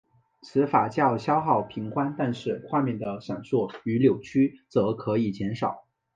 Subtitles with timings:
[0.41, 5.85] 此法较消耗频宽但是画面的闪烁与扭曲则可以减少。